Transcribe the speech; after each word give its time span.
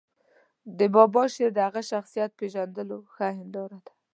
د 0.77 0.79
بابا 0.95 1.23
شعر 1.33 1.51
د 1.55 1.59
هغه 1.67 1.81
شخصیت 1.91 2.31
پېژندلو 2.39 2.97
ښه 3.13 3.27
هنداره 3.37 3.77
ده. 3.85 3.93